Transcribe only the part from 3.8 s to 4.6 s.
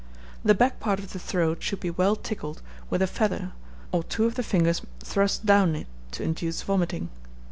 or two of the